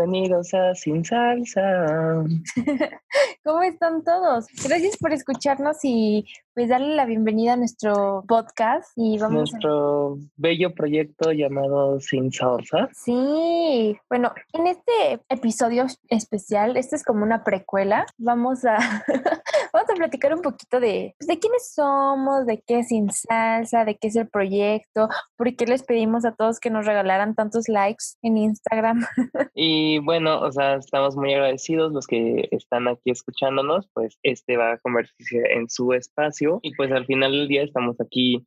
[0.00, 2.24] Bienvenidos a Sin Salsa.
[3.44, 4.46] ¿Cómo están todos?
[4.64, 6.24] Gracias por escucharnos y
[6.54, 12.88] pues darle la bienvenida a nuestro podcast y vamos nuestro bello proyecto llamado Sin Salsa.
[12.94, 18.78] Sí, bueno, en este episodio especial, este es como una precuela, vamos a
[19.72, 23.84] vamos a platicar un poquito de pues, de quiénes somos, de qué es Sin Salsa,
[23.84, 27.68] de qué es el proyecto, por qué les pedimos a todos que nos regalaran tantos
[27.68, 29.04] likes en Instagram.
[29.54, 34.72] Y bueno, o sea, estamos muy agradecidos los que están aquí escuchándonos, pues este va
[34.72, 38.46] a convertirse en su espacio y pues al final del día estamos aquí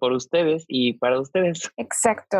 [0.00, 1.70] por ustedes y para ustedes.
[1.76, 2.38] Exacto.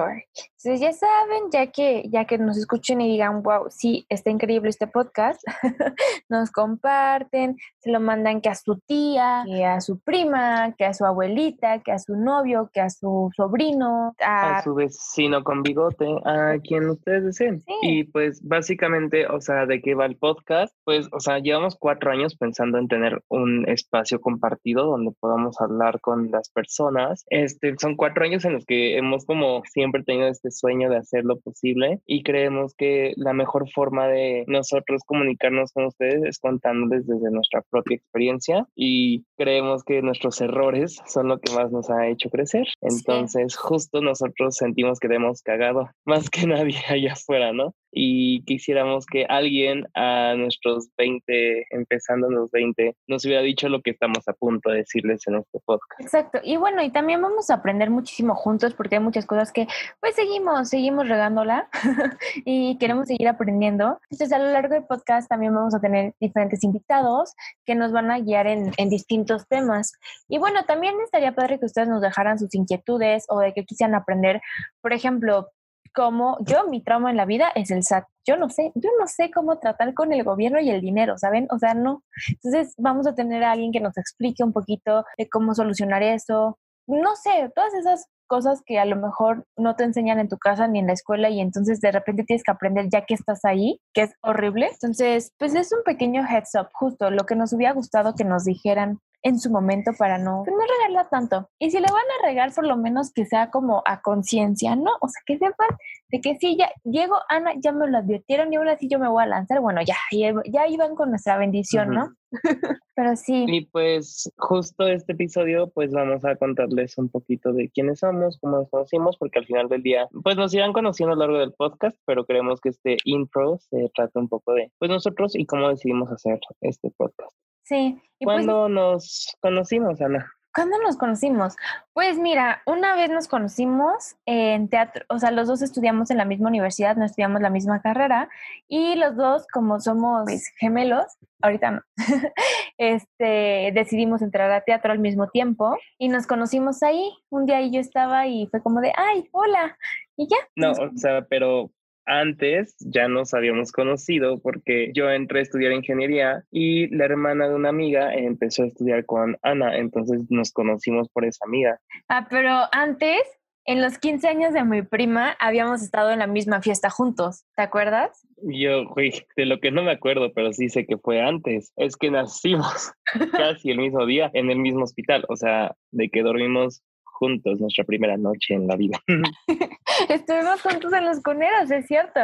[0.62, 4.69] Entonces ya saben, ya que, ya que nos escuchen y digan, wow, sí, está increíble
[4.69, 5.41] este podcast,
[6.28, 10.92] nos comparten, se lo mandan que a su tía, que a su prima, que a
[10.92, 16.06] su abuelita, que a su novio, que a su sobrino, a, su vecino con bigote,
[16.25, 17.62] a quien ustedes deseen.
[17.83, 22.11] Y pues básicamente, o sea, de qué va el podcast, pues, o sea, llevamos cuatro
[22.11, 27.25] años pensando en tener un espacio compartido donde podamos hablar con las personas.
[27.51, 31.25] Este, son cuatro años en los que hemos como siempre tenido este sueño de hacer
[31.25, 37.09] lo posible y creemos que la mejor forma de nosotros comunicarnos con ustedes es contándoles
[37.09, 42.06] desde nuestra propia experiencia y creemos que nuestros errores son lo que más nos ha
[42.06, 42.67] hecho crecer.
[42.81, 47.75] Entonces, justo nosotros sentimos que hemos cagado más que nadie allá afuera, ¿no?
[47.92, 53.82] Y quisiéramos que alguien a nuestros 20, empezando en los 20, nos hubiera dicho lo
[53.82, 56.00] que estamos a punto de decirles en este podcast.
[56.00, 56.38] Exacto.
[56.44, 59.66] Y bueno, y también vamos a aprender muchísimo juntos porque hay muchas cosas que
[60.00, 61.69] pues seguimos, seguimos regándola
[62.44, 63.98] y queremos seguir aprendiendo.
[64.10, 67.34] Entonces a lo largo del podcast también vamos a tener diferentes invitados
[67.65, 69.92] que nos van a guiar en, en distintos temas.
[70.28, 73.94] Y bueno, también estaría padre que ustedes nos dejaran sus inquietudes o de que quisieran
[73.94, 74.41] aprender.
[74.81, 75.48] Por ejemplo,
[75.95, 78.05] como yo, mi trauma en la vida es el SAT.
[78.27, 81.49] Yo no sé, yo no sé cómo tratar con el gobierno y el dinero, ¿saben?
[81.51, 82.03] O sea, no.
[82.28, 86.59] Entonces vamos a tener a alguien que nos explique un poquito de cómo solucionar eso.
[86.87, 90.69] No sé, todas esas cosas que a lo mejor no te enseñan en tu casa
[90.69, 93.81] ni en la escuela y entonces de repente tienes que aprender ya que estás ahí,
[93.93, 94.69] que es horrible.
[94.72, 98.45] Entonces, pues es un pequeño heads up, justo lo que nos hubiera gustado que nos
[98.45, 101.48] dijeran en su momento para no, pues, no regalar tanto.
[101.58, 104.91] Y si le van a regar, por lo menos que sea como a conciencia, ¿no?
[105.00, 105.69] O sea, que sepan
[106.08, 109.09] de que sí, ya llego, Ana, ya me lo advirtieron y ahora sí yo me
[109.09, 109.60] voy a lanzar.
[109.60, 112.14] Bueno, ya, ya iban con nuestra bendición, ¿no?
[112.94, 113.44] Pero sí.
[113.48, 118.59] Y pues justo este episodio, pues vamos a contarles un poquito de quiénes somos, cómo
[118.59, 121.53] nos conocimos, porque al final del día, pues nos irán conociendo a lo largo del
[121.53, 125.69] podcast, pero queremos que este intro se trate un poco de, pues nosotros y cómo
[125.69, 127.34] decidimos hacer este podcast.
[127.70, 128.03] Sí.
[128.19, 130.28] Y pues ¿Cuándo nos conocimos, Ana?
[130.53, 131.54] ¿Cuándo nos conocimos?
[131.92, 136.25] Pues mira, una vez nos conocimos en teatro, o sea, los dos estudiamos en la
[136.25, 138.28] misma universidad, no estudiamos la misma carrera
[138.66, 140.28] y los dos, como somos
[140.59, 141.04] gemelos,
[141.42, 141.82] ahorita no,
[142.76, 147.09] este, decidimos entrar a teatro al mismo tiempo y nos conocimos ahí.
[147.28, 149.78] Un día yo estaba y fue como de, ay, hola,
[150.16, 150.38] y ya.
[150.56, 151.70] No, o sea, pero
[152.10, 157.54] antes ya nos habíamos conocido porque yo entré a estudiar ingeniería y la hermana de
[157.54, 161.78] una amiga empezó a estudiar con Ana, entonces nos conocimos por esa amiga.
[162.09, 163.21] Ah, pero antes,
[163.65, 167.62] en los 15 años de mi prima, habíamos estado en la misma fiesta juntos, ¿te
[167.62, 168.27] acuerdas?
[168.42, 171.72] Yo, güey, de lo que no me acuerdo, pero sí sé que fue antes.
[171.77, 172.92] Es que nacimos
[173.32, 176.82] casi el mismo día en el mismo hospital, o sea, de que dormimos
[177.20, 178.98] juntos nuestra primera noche en la vida.
[180.08, 182.20] estuvimos juntos en los cuneros, es cierto.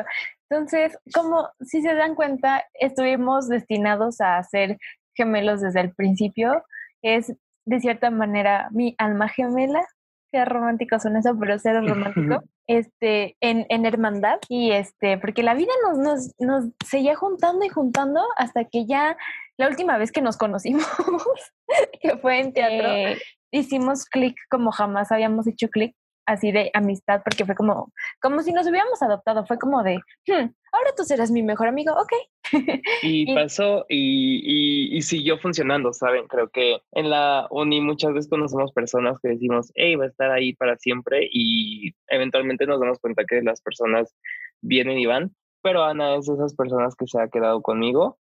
[0.49, 4.79] Entonces, como si se dan cuenta, estuvimos destinados a ser
[5.15, 6.65] gemelos desde el principio.
[7.03, 7.33] Es
[7.67, 9.85] de cierta manera mi alma gemela.
[10.33, 12.43] Qué romántico son eso, pero ser romántico.
[12.69, 14.41] Este, en, en, hermandad.
[14.49, 19.17] Y este, porque la vida nos, nos, nos seguía juntando y juntando hasta que ya
[19.57, 20.85] la última vez que nos conocimos,
[22.01, 23.19] que fue en teatro, eh,
[23.51, 25.95] hicimos clic como jamás habíamos hecho clic
[26.27, 29.97] así de amistad, porque fue como, como si nos hubiéramos adoptado, fue como de,
[30.27, 32.13] hmm, ahora tú serás mi mejor amigo, ok.
[33.03, 36.27] Y, pasó y, y, siguió funcionando, ¿saben?
[36.27, 40.31] Creo que en la uni muchas veces conocemos personas que decimos, hey, va a estar
[40.31, 44.15] ahí para siempre y eventualmente nos damos cuenta que las personas
[44.61, 48.19] vienen y van, pero Ana es de esas personas que se ha quedado conmigo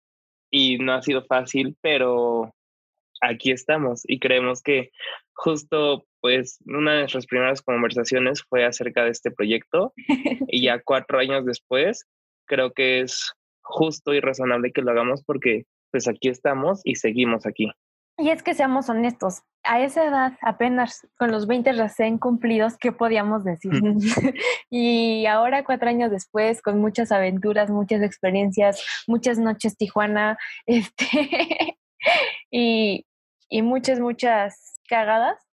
[0.50, 2.55] y no ha sido fácil, pero
[3.28, 4.92] aquí estamos y creemos que
[5.34, 9.94] justo pues una de nuestras primeras conversaciones fue acerca de este proyecto
[10.48, 12.06] y ya cuatro años después
[12.48, 17.46] creo que es justo y razonable que lo hagamos porque pues aquí estamos y seguimos
[17.46, 17.72] aquí.
[18.18, 22.92] Y es que seamos honestos, a esa edad, apenas con los 20 recién cumplidos, ¿qué
[22.92, 23.72] podíamos decir?
[24.70, 31.78] y ahora, cuatro años después, con muchas aventuras, muchas experiencias, muchas noches Tijuana, este,
[32.52, 33.06] y,
[33.50, 35.45] y muchas, muchas cagadas.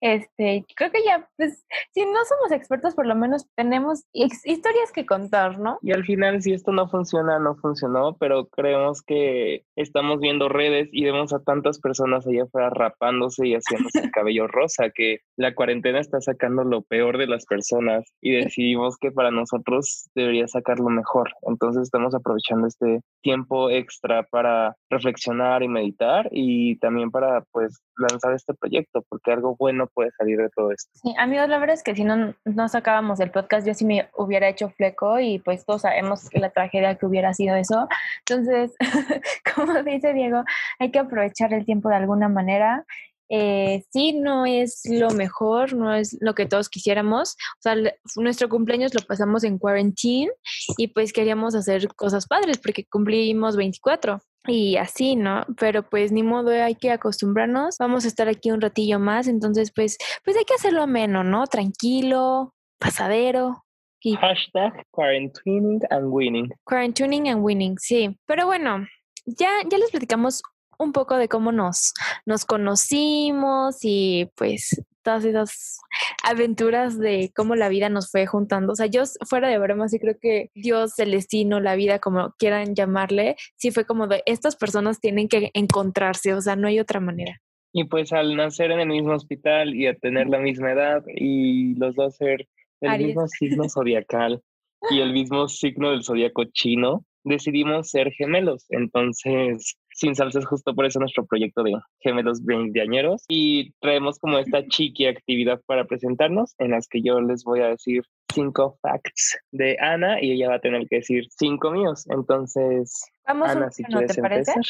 [0.00, 5.06] Este, creo que ya, pues, si no somos expertos, por lo menos tenemos historias que
[5.06, 5.78] contar, ¿no?
[5.82, 10.88] Y al final, si esto no funciona, no funcionó, pero creemos que estamos viendo redes
[10.92, 15.54] y vemos a tantas personas allá afuera rapándose y haciéndose el cabello rosa, que la
[15.54, 20.78] cuarentena está sacando lo peor de las personas y decidimos que para nosotros debería sacar
[20.78, 21.30] lo mejor.
[21.42, 28.34] Entonces estamos aprovechando este tiempo extra para reflexionar y meditar y también para, pues, lanzar
[28.34, 30.90] este proyecto, porque algo bueno puede salir de todo esto.
[30.94, 34.08] Sí, amigos, la verdad es que si no, no sacábamos el podcast, yo sí me
[34.16, 37.88] hubiera hecho fleco y pues todos sabemos la tragedia que hubiera sido eso.
[38.26, 38.74] Entonces,
[39.54, 40.44] como dice Diego,
[40.78, 42.84] hay que aprovechar el tiempo de alguna manera.
[43.30, 47.36] Eh, sí, no es lo mejor, no es lo que todos quisiéramos.
[47.58, 47.76] O sea,
[48.16, 50.32] nuestro cumpleaños lo pasamos en quarantine
[50.76, 55.44] y pues queríamos hacer cosas padres porque cumplimos 24 y así, ¿no?
[55.58, 57.76] Pero pues ni modo, hay que acostumbrarnos.
[57.78, 61.46] Vamos a estar aquí un ratillo más, entonces pues, pues hay que hacerlo ameno, ¿no?
[61.46, 63.64] Tranquilo, pasadero.
[64.00, 64.16] Y...
[64.16, 66.50] Hashtag quarantining and winning.
[66.64, 68.16] Quarantining and winning, sí.
[68.26, 68.86] Pero bueno,
[69.26, 70.42] ya, ya les platicamos
[70.78, 71.92] un poco de cómo nos,
[72.24, 75.80] nos conocimos y pues todas esas
[76.22, 78.72] aventuras de cómo la vida nos fue juntando.
[78.72, 82.34] O sea, yo fuera de broma sí creo que Dios, el destino, la vida, como
[82.38, 86.78] quieran llamarle, sí fue como de estas personas tienen que encontrarse, o sea, no hay
[86.78, 87.40] otra manera.
[87.72, 91.74] Y pues al nacer en el mismo hospital y a tener la misma edad y
[91.74, 92.46] los dos ser
[92.80, 94.42] el mismo signo zodiacal
[94.90, 98.66] y el mismo signo del zodiaco chino, decidimos ser gemelos.
[98.70, 104.38] Entonces, sin Salsa es justo por eso nuestro proyecto de gemelos veinteañeros y traemos como
[104.38, 109.36] esta chiqui actividad para presentarnos en las que yo les voy a decir cinco facts
[109.50, 112.04] de Ana y ella va a tener que decir cinco míos.
[112.10, 114.62] Entonces, Vamos Ana, si quieres ¿te empezar.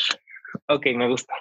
[0.69, 1.35] Ok, me gusta.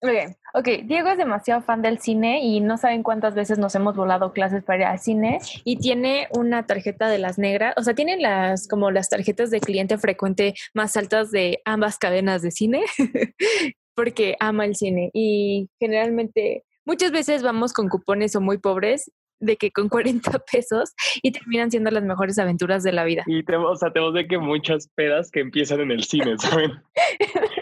[0.00, 0.26] Okay.
[0.52, 4.32] ok, Diego es demasiado fan del cine y no saben cuántas veces nos hemos volado
[4.32, 8.18] clases para ir al cine y tiene una tarjeta de las negras, o sea, tiene
[8.18, 12.84] las como las tarjetas de cliente frecuente más altas de ambas cadenas de cine
[13.94, 19.56] porque ama el cine y generalmente muchas veces vamos con cupones o muy pobres de
[19.56, 23.24] que con 40 pesos y terminan siendo las mejores aventuras de la vida.
[23.26, 26.72] Y tenemos, o sea, tenemos de que muchas pedas que empiezan en el cine, ¿saben?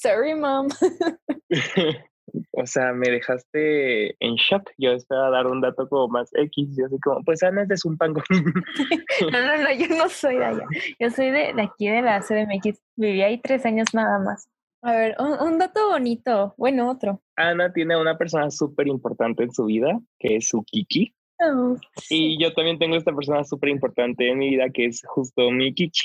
[0.00, 0.68] Sorry, mom.
[2.52, 4.70] o sea, me dejaste en shock.
[4.78, 6.76] Yo esperaba dar un dato como más X.
[6.76, 8.22] Yo así como, pues Ana es de Zumpango.
[8.30, 10.66] no, no, no, yo no soy de allá.
[11.00, 12.80] Yo soy de, aquí de la CDMX.
[12.96, 14.48] Viví ahí tres años nada más.
[14.82, 16.54] A ver, un, dato bonito.
[16.56, 17.20] Bueno, otro.
[17.34, 21.12] Ana tiene una persona súper importante en su vida, que es su Kiki.
[21.40, 21.76] Oh,
[22.10, 25.74] y yo también tengo esta persona súper importante en mi vida, que es justo mi
[25.74, 26.02] Kiki.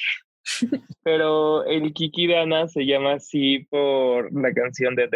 [1.03, 5.09] Pero el Kiki de Ana se llama así por la canción de,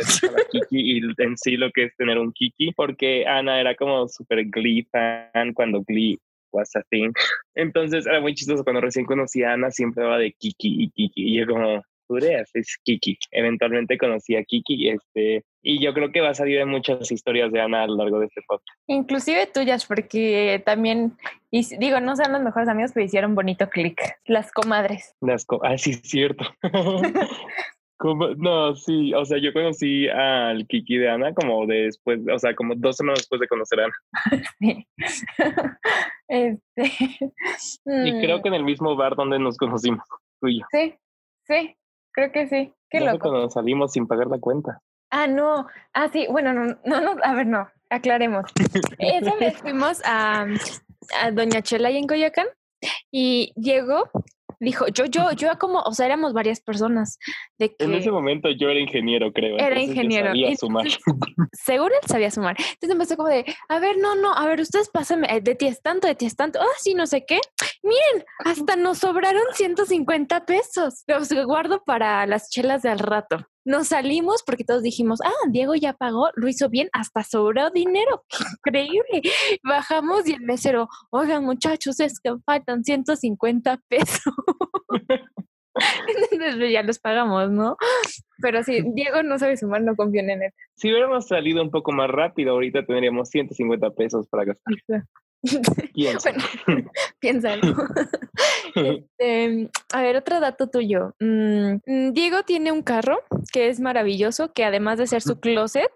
[0.51, 4.45] Kiki y en sí lo que es tener un Kiki, porque Ana era como súper
[4.45, 6.19] Glee fan cuando Glee
[6.51, 7.11] was a thing.
[7.55, 11.21] Entonces era muy chistoso cuando recién conocí a Ana, siempre va de Kiki y Kiki.
[11.23, 11.83] Y yo como,
[12.53, 13.17] es Kiki.
[13.31, 17.51] Eventualmente conocí a Kiki este, y yo creo que va a salir en muchas historias
[17.51, 18.79] de Ana a lo largo de este podcast.
[18.87, 21.17] Inclusive tuyas, porque también,
[21.51, 24.01] y digo, no sean los mejores amigos, pero hicieron bonito click.
[24.23, 25.13] Las comadres.
[25.19, 26.45] Las ah, sí, es cierto.
[28.37, 32.73] no, sí, o sea, yo conocí al Kiki de Ana como después, o sea, como
[32.73, 33.95] dos semanas después de conocer a Ana.
[34.59, 34.87] Sí.
[36.29, 36.91] este.
[37.85, 38.41] Y creo mm.
[38.41, 40.07] que en el mismo bar donde nos conocimos,
[40.39, 40.65] tú y yo.
[40.71, 40.95] Sí,
[41.45, 41.75] sí.
[42.13, 42.73] Creo que sí.
[42.89, 43.29] Qué loco.
[43.29, 44.81] cuando salimos sin pagar la cuenta.
[45.09, 45.67] Ah, no.
[45.93, 46.27] Ah, sí.
[46.29, 47.15] Bueno, no, no, no.
[47.23, 47.69] A ver, no.
[47.89, 48.51] Aclaremos.
[48.99, 50.45] Esa vez fuimos a,
[51.21, 52.47] a Doña Chela y en Coyoacán
[53.11, 54.09] y llegó
[54.59, 57.19] dijo, yo, yo, yo como, o sea, éramos varias personas.
[57.57, 59.57] De que en ese momento yo era ingeniero, creo.
[59.57, 60.27] Era ingeniero.
[60.27, 60.85] Sabía sumar.
[61.53, 62.55] Seguro él sabía sumar.
[62.57, 65.67] Entonces empezó como de, a ver, no, no, a ver, ustedes pásenme, eh, de ti
[65.67, 67.39] es tanto, de ti es tanto, ah, sí, no sé qué.
[67.83, 71.03] Miren, hasta nos sobraron 150 pesos.
[71.07, 73.47] Los guardo para las chelas de al rato.
[73.67, 78.23] Nos salimos porque todos dijimos, ah, Diego ya pagó, lo hizo bien, hasta sobró dinero.
[78.65, 79.21] increíble!
[79.61, 84.33] Bajamos y el mesero, oigan muchachos, es que faltan 150 pesos.
[86.07, 87.75] Entonces pues, ya los pagamos, ¿no?
[88.41, 90.51] Pero si Diego no sabe sumar, no confío en él.
[90.77, 94.75] Si hubiéramos salido un poco más rápido, ahorita tendríamos 150 pesos para gastar.
[97.19, 97.75] piénsalo.
[98.75, 101.15] Este, a ver, otro dato tuyo.
[101.19, 103.19] Mm, Diego tiene un carro
[103.57, 105.89] que es maravilloso, que además de ser su closet,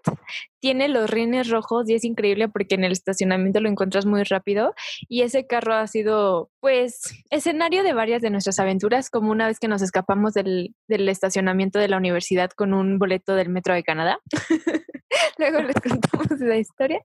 [0.58, 4.74] tiene los rines rojos y es increíble porque en el estacionamiento lo encuentras muy rápido.
[5.08, 9.60] Y ese carro ha sido, pues, escenario de varias de nuestras aventuras, como una vez
[9.60, 13.84] que nos escapamos del, del estacionamiento de la universidad con un boleto del Metro de
[13.84, 14.18] Canadá.
[15.38, 17.00] Luego les contamos la historia,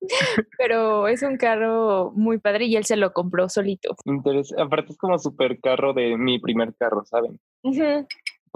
[0.58, 3.96] pero es un carro muy padre y él se lo compró solito.
[4.58, 7.40] Aparte es como super carro de mi primer carro, ¿saben?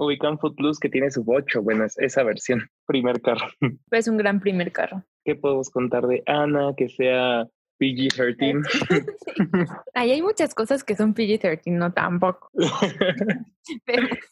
[0.04, 3.46] Ubican Footloose que tiene su bocho, bueno, es esa versión, primer carro.
[3.90, 5.04] Es un gran primer carro.
[5.24, 7.46] ¿Qué podemos contar de Ana que sea
[7.80, 8.62] PG-13?
[9.94, 12.50] Ahí hay muchas cosas que son PG-13, no tampoco.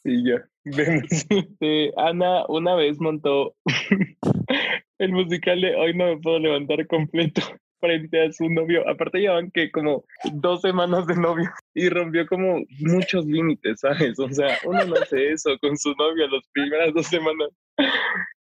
[0.02, 1.04] Sí, ya, vemos.
[1.28, 3.54] Este, Ana una vez montó
[4.98, 7.42] el musical de Hoy no me puedo levantar completo
[7.80, 8.88] frente a su novio.
[8.88, 14.18] Aparte llevan que como dos semanas de novio y rompió como muchos límites, ¿sabes?
[14.18, 17.48] O sea, uno no hace eso con su novio las primeras dos semanas.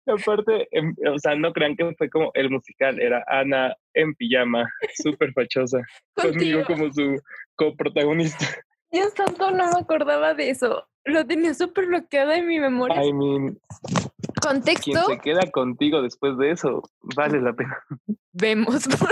[0.05, 4.69] Aparte, em, o sea, no crean que fue como el musical, era Ana en pijama,
[5.01, 5.81] súper fachosa,
[6.13, 7.21] conmigo como su
[7.55, 8.45] coprotagonista.
[8.91, 10.87] Dios santo, no me acordaba de eso.
[11.05, 13.03] Lo tenía súper bloqueado en mi memoria.
[13.03, 13.59] I mean,
[14.43, 14.91] ¿Contexto?
[14.91, 16.81] Quien se queda contigo después de eso,
[17.15, 17.77] vale la pena.
[18.31, 19.12] Vemos, por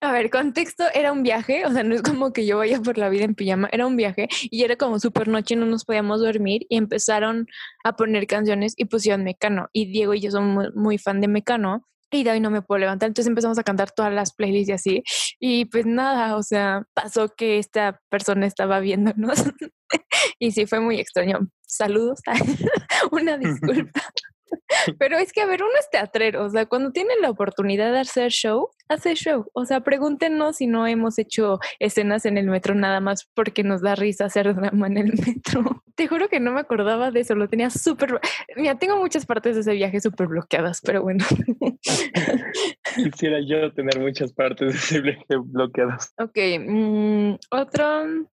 [0.00, 2.98] A ver, contexto, era un viaje, o sea, no es como que yo vaya por
[2.98, 6.20] la vida en pijama, era un viaje y era como súper noche, no nos podíamos
[6.20, 7.46] dormir y empezaron
[7.84, 9.68] a poner canciones y pusieron Mecano.
[9.72, 13.08] Y Diego y yo somos muy, fan de Mecano y hoy no me puedo levantar,
[13.08, 15.02] entonces empezamos a cantar todas las playlists y así.
[15.38, 19.44] Y pues nada, o sea, pasó que esta persona estaba viéndonos
[20.38, 21.40] y sí fue muy extraño.
[21.66, 22.20] Saludos,
[23.10, 24.00] una disculpa.
[24.98, 28.00] Pero es que, a ver, uno es teatrero, o sea, cuando tienen la oportunidad de
[28.00, 29.46] hacer show, hace show.
[29.52, 33.82] O sea, pregúntenos si no hemos hecho escenas en el metro nada más porque nos
[33.82, 35.82] da risa hacer drama en el metro.
[35.94, 38.20] Te juro que no me acordaba de eso, lo tenía súper...
[38.56, 41.24] Mira, tengo muchas partes de ese viaje súper bloqueadas, pero bueno.
[42.94, 46.12] Quisiera yo tener muchas partes de ese viaje bloqueadas.
[46.18, 48.28] Ok, mm, otro...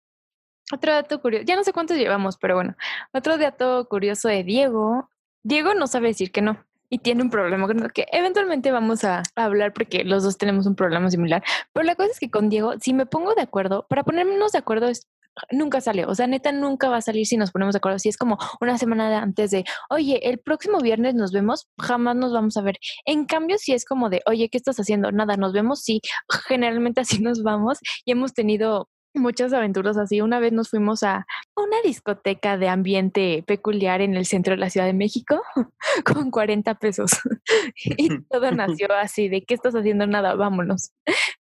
[0.71, 2.75] Otro dato curioso, ya no sé cuántos llevamos, pero bueno,
[3.13, 5.09] otro dato curioso de Diego
[5.47, 6.57] Diego no sabe decir que no
[6.89, 11.09] y tiene un problema que eventualmente vamos a, hablar porque los dos tenemos un problema
[11.09, 11.43] similar.
[11.73, 14.59] Pero la cosa es que con Diego, si me pongo de acuerdo, para ponernos de
[14.59, 15.07] acuerdo es,
[15.51, 16.05] nunca sale.
[16.05, 17.99] O sea, neta, nunca va a salir si nos ponemos de acuerdo.
[17.99, 22.33] Si es como una semana antes de, oye, el próximo viernes nos vemos, jamás nos
[22.33, 22.77] vamos a ver.
[23.05, 25.11] En cambio, si es como de, oye, ¿qué estás haciendo?
[25.11, 25.81] Nada, nos vemos.
[25.83, 26.01] Sí,
[26.47, 30.21] generalmente así nos vamos y hemos tenido muchas aventuras así.
[30.21, 34.69] Una vez nos fuimos a una discoteca de ambiente peculiar en el centro de la
[34.69, 35.41] Ciudad de México
[36.05, 37.11] con 40 pesos.
[37.75, 40.07] y todo nació así, de ¿qué estás haciendo?
[40.07, 40.91] Nada, vámonos.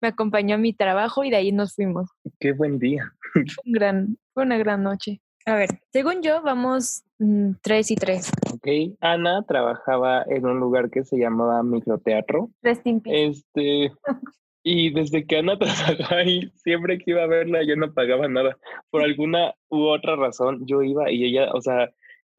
[0.00, 2.10] Me acompañó a mi trabajo y de ahí nos fuimos.
[2.38, 3.12] Qué buen día.
[3.32, 5.20] Fue, un gran, fue una gran noche.
[5.48, 8.32] A ver, según yo, vamos mm, tres y tres.
[8.52, 8.66] Ok,
[9.00, 12.50] Ana trabajaba en un lugar que se llamaba microteatro.
[12.62, 13.92] Este,
[14.68, 18.58] y desde que Ana trabajaba ahí, siempre que iba a verla, yo no pagaba nada.
[18.90, 21.88] Por alguna u otra razón, yo iba y ella, o sea,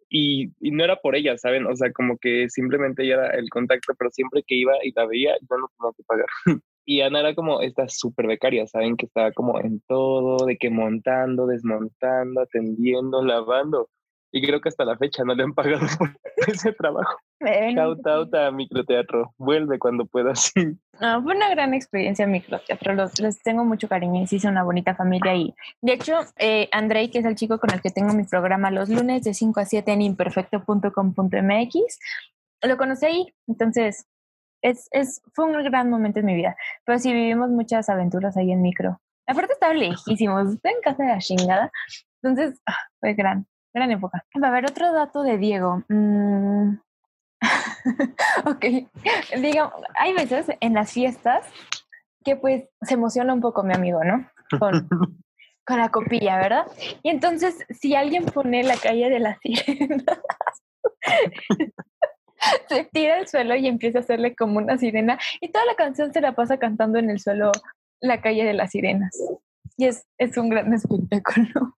[0.09, 1.65] y, no era por ella, ¿saben?
[1.67, 5.05] O sea, como que simplemente ella era el contacto, pero siempre que iba y la
[5.05, 6.25] veía, yo no tenía que pagar.
[6.85, 8.97] y Ana era como esta súper becaria, ¿saben?
[8.97, 13.89] Que estaba como en todo, de que montando, desmontando, atendiendo, lavando
[14.31, 16.15] y creo que hasta la fecha no le han pagado por
[16.47, 17.17] ese trabajo.
[17.39, 20.51] Shout out a microteatro, vuelve cuando puedas.
[20.99, 24.63] Ah, fue una gran experiencia microteatro, los, les tengo mucho cariño y sí son una
[24.63, 28.15] bonita familia y de hecho eh, Andrei, que es el chico con el que tengo
[28.15, 31.99] mi programa los lunes de 5 a 7 en imperfecto.com.mx,
[32.63, 34.07] lo conocí ahí, entonces
[34.63, 38.51] es, es, fue un gran momento en mi vida, pero sí vivimos muchas aventuras ahí
[38.51, 38.99] en micro.
[39.27, 41.71] Aparte estaba lejísimos, estoy en casa de la chingada,
[42.23, 43.45] entonces ah, fue gran,
[43.77, 44.25] gran época.
[44.41, 45.83] A ver, otro dato de Diego.
[45.87, 46.77] Mm.
[48.45, 48.65] ok,
[49.39, 51.45] digamos, hay veces en las fiestas
[52.23, 54.29] que pues se emociona un poco mi amigo, ¿no?
[54.59, 54.87] Con,
[55.65, 56.65] con la copilla, ¿verdad?
[57.03, 60.19] Y entonces, si alguien pone la calle de las sirenas,
[62.69, 66.13] se tira al suelo y empieza a hacerle como una sirena y toda la canción
[66.13, 67.51] se la pasa cantando en el suelo
[68.01, 69.17] la calle de las sirenas.
[69.77, 71.77] Y es, es un gran espectáculo.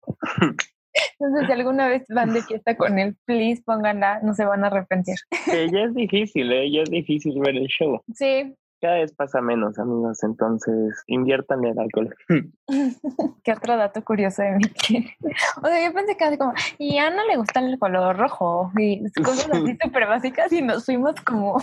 [1.20, 4.68] Entonces, si alguna vez van de fiesta con él, please pónganla, no se van a
[4.68, 5.16] arrepentir.
[5.52, 6.84] Ella es difícil, ella ¿eh?
[6.84, 8.02] es difícil ver el show.
[8.14, 12.16] Sí, cada vez pasa menos, amigos, entonces inviertan el alcohol.
[13.44, 14.64] Qué otro dato curioso de mí.
[15.64, 19.04] o sea, yo pensé casi como, y a Ana le gusta el color rojo y
[19.24, 21.58] cosas así súper básicas y nos fuimos como...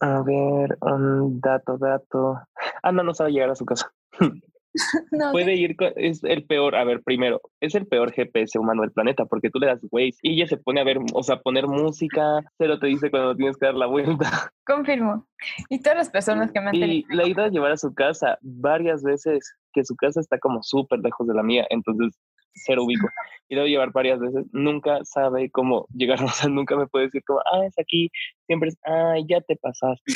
[0.00, 2.40] a ver, un dato, dato.
[2.82, 3.92] Ana no sabe llegar a su casa.
[5.32, 9.24] Puede ir, es el peor, a ver, primero, es el peor GPS humano del planeta
[9.26, 12.40] porque tú le das Waze y ella se pone a ver, o sea, poner música,
[12.58, 14.52] pero te dice cuando tienes que dar la vuelta.
[14.66, 15.26] Confirmo.
[15.68, 18.38] Y todas las personas que me han Y la idea de llevar a su casa
[18.42, 22.18] varias veces, que su casa está como súper lejos de la mía, entonces
[22.56, 23.08] cero ubico.
[23.48, 27.22] Y lo llevar varias veces, nunca sabe cómo llegar, o sea, nunca me puede decir
[27.24, 28.10] como, ah, es aquí,
[28.46, 30.12] siempre es, ah, ya te pasaste.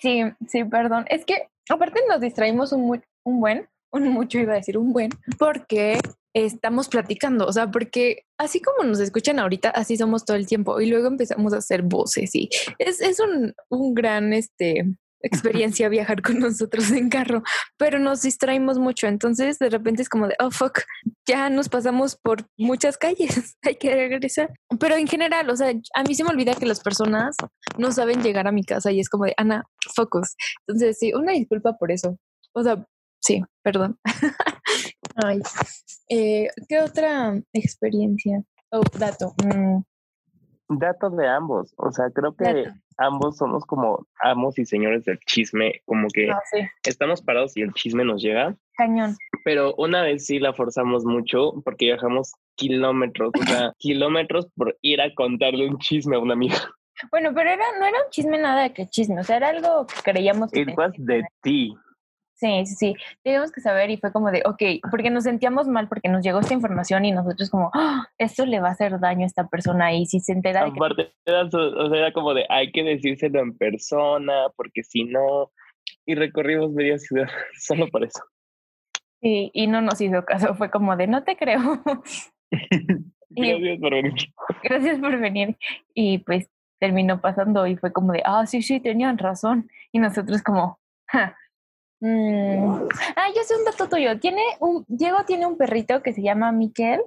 [0.00, 1.04] Sí, sí, perdón.
[1.08, 5.10] Es que aparte nos distraímos un, un buen, un mucho iba a decir un buen,
[5.38, 5.98] porque
[6.34, 10.80] estamos platicando, o sea, porque así como nos escuchan ahorita, así somos todo el tiempo
[10.80, 14.84] y luego empezamos a hacer voces y es, es un, un gran, este,
[15.22, 17.42] experiencia viajar con nosotros en carro,
[17.76, 20.80] pero nos distraímos mucho, entonces de repente es como de, oh, fuck,
[21.26, 24.52] ya nos pasamos por muchas calles, hay que regresar.
[24.78, 27.34] Pero en general, o sea, a mí se me olvida que las personas
[27.78, 29.64] no saben llegar a mi casa y es como de, Ana,
[29.94, 30.36] focus.
[30.66, 32.18] Entonces, sí, una disculpa por eso.
[32.52, 32.86] O sea,
[33.26, 33.98] Sí, perdón.
[35.16, 35.40] Ay.
[36.08, 38.44] Eh, ¿Qué otra experiencia?
[38.70, 39.34] Oh, dato.
[39.44, 39.82] Mm.
[40.78, 41.74] Datos de ambos.
[41.76, 45.82] O sea, creo que ambos somos como amos y señores del chisme.
[45.86, 46.40] Como que ah,
[46.84, 48.54] estamos parados y el chisme nos llega.
[48.76, 49.16] Cañón.
[49.44, 55.00] Pero una vez sí la forzamos mucho porque viajamos kilómetros, o sea, kilómetros por ir
[55.00, 56.58] a contarle un chisme a una amiga.
[57.10, 59.86] Bueno, pero era, no era un chisme nada de que chisme, o sea, era algo
[59.86, 60.60] que creíamos que...
[60.60, 61.76] It was de ti.
[62.36, 62.94] Sí, sí, sí.
[63.22, 66.40] Teníamos que saber y fue como de, ok, porque nos sentíamos mal porque nos llegó
[66.40, 68.08] esta información y nosotros como, ¡Ah!
[68.18, 70.64] esto le va a hacer daño a esta persona y si se entera...
[70.64, 75.04] De Aparte, era, o sea, era como de, hay que decírselo en persona porque si
[75.04, 75.50] no...
[76.04, 77.26] Y recorrimos media ciudad
[77.58, 78.22] solo por eso.
[79.22, 81.82] Sí, y no nos hizo caso, fue como de, no te creo.
[83.30, 84.14] gracias por venir.
[84.62, 85.56] Gracias por venir.
[85.94, 89.70] Y pues terminó pasando y fue como de, ah, sí, sí, tenían razón.
[89.90, 91.34] Y nosotros como, ja,
[92.00, 92.88] Mm.
[93.16, 94.18] Ah, yo sé un dato tuyo.
[94.18, 97.00] Tiene un, Diego tiene un perrito que se llama Miquel,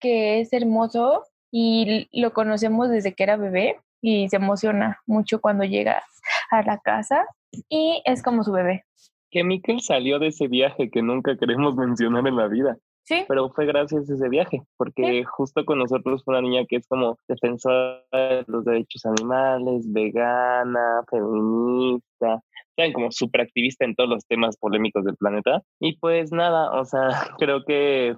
[0.00, 5.64] que es hermoso y lo conocemos desde que era bebé y se emociona mucho cuando
[5.64, 6.02] llega
[6.50, 7.24] a la casa
[7.68, 8.84] y es como su bebé.
[9.30, 12.76] Que Miquel salió de ese viaje que nunca queremos mencionar en la vida.
[13.04, 13.24] Sí.
[13.28, 16.88] Pero fue gracias a ese viaje, porque justo con nosotros fue una niña que es
[16.88, 22.42] como defensora de los derechos animales, vegana, feminista,
[22.76, 25.62] saben, como súper activista en todos los temas polémicos del planeta.
[25.80, 28.16] Y pues nada, o sea, creo que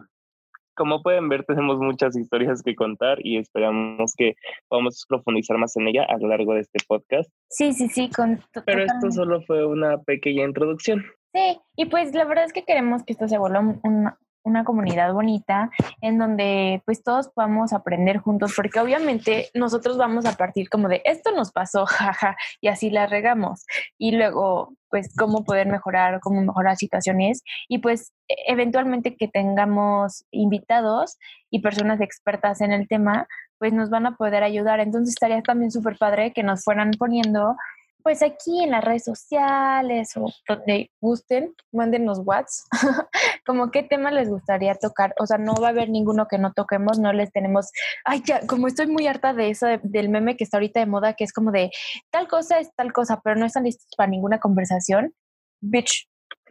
[0.77, 4.35] como pueden ver, tenemos muchas historias que contar y esperamos que
[4.69, 7.31] podamos profundizar más en ella a lo largo de este podcast.
[7.49, 8.11] Sí, sí, sí.
[8.11, 11.03] Con Pero esto solo fue una pequeña introducción.
[11.33, 14.11] Sí, y pues la verdad es que queremos que esto se vuelva un,
[14.47, 20.37] una comunidad bonita en donde pues todos podamos aprender juntos, porque obviamente nosotros vamos a
[20.37, 23.67] partir como de esto nos pasó, jaja, y así la regamos.
[23.99, 30.25] Y luego pues cómo poder mejorar, cómo mejorar situaciones y pues e, eventualmente que tengamos
[30.31, 31.19] invitados
[31.51, 33.27] y personas expertas en el tema,
[33.59, 34.79] pues nos van a poder ayudar.
[34.79, 37.57] Entonces estaría también súper padre que nos fueran poniendo
[38.07, 42.69] pues aquí en las redes sociales o donde gusten, mándenos WhatsApp,
[43.45, 45.13] como qué tema les gustaría tocar.
[45.19, 47.73] O sea, no va a haber ninguno que no toquemos, no les tenemos,
[48.05, 51.15] ay, ya, como estoy muy harta de eso, del meme que está ahorita de moda,
[51.15, 51.73] que es como de
[52.13, 55.13] tal cosa es tal cosa, pero no están listos para ninguna conversación.
[55.61, 56.09] Bitch,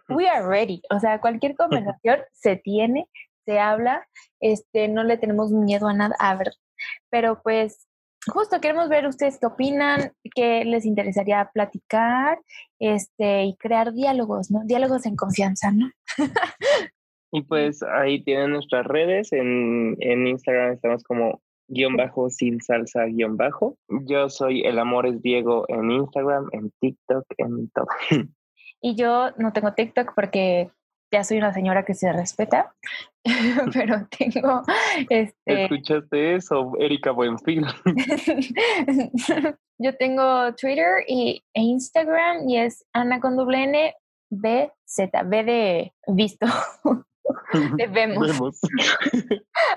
[0.10, 0.82] we are ready.
[0.94, 3.08] O sea, cualquier conversación se tiene,
[3.46, 4.06] se habla,
[4.42, 6.18] este, no le tenemos miedo a nada.
[6.20, 6.52] A ver,
[7.10, 7.88] pero pues
[8.32, 12.40] justo queremos ver ustedes qué opinan, qué les interesaría platicar,
[12.80, 14.62] este, y crear diálogos, ¿no?
[14.66, 15.90] Diálogos en confianza, ¿no?
[17.32, 23.06] y pues ahí tienen nuestras redes, en, en Instagram estamos como guion bajo sin salsa
[23.06, 23.78] guion bajo.
[23.88, 27.88] Yo soy El Amor es Diego en Instagram, en TikTok, en todo.
[28.82, 30.70] Y yo no tengo TikTok porque
[31.16, 32.76] ya soy una señora que se respeta,
[33.74, 34.64] pero tengo
[35.10, 35.64] este...
[35.64, 37.66] ¿Escuchaste eso, Erika Buenfil?
[39.78, 43.96] Yo tengo Twitter y, e Instagram y es Ana con doble N
[44.30, 46.46] B Z, B de visto.
[47.78, 48.28] de vemos.
[48.28, 48.60] vemos.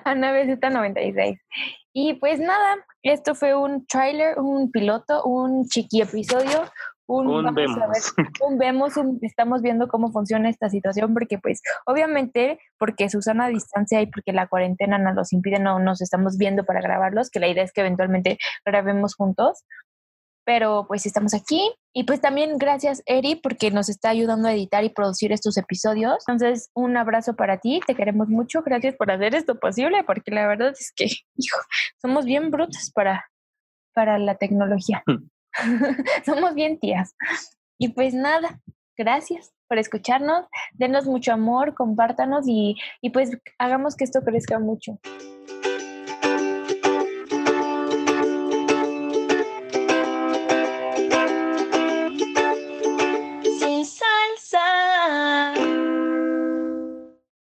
[0.04, 1.38] Ana BZ96.
[1.92, 6.64] Y pues nada, esto fue un trailer, un piloto, un chiqui episodio,
[7.16, 8.14] un, vemos.
[8.40, 8.92] un vemos,
[9.22, 14.32] estamos viendo cómo funciona esta situación, porque pues obviamente porque Susana a distancia y porque
[14.32, 17.72] la cuarentena nos los impide, no nos estamos viendo para grabarlos, que la idea es
[17.72, 19.64] que eventualmente grabemos juntos,
[20.48, 21.72] pero pues estamos aquí.
[21.92, 26.24] Y pues también gracias, Eri, porque nos está ayudando a editar y producir estos episodios.
[26.26, 28.62] Entonces, un abrazo para ti, te queremos mucho.
[28.62, 31.04] Gracias por hacer esto posible, porque la verdad es que,
[31.36, 31.58] hijo,
[32.00, 33.26] somos bien brutas para,
[33.94, 35.02] para la tecnología.
[36.26, 37.14] somos bien tías.
[37.78, 38.60] Y pues nada,
[38.96, 44.98] gracias por escucharnos, denos mucho amor, compártanos y, y pues hagamos que esto crezca mucho.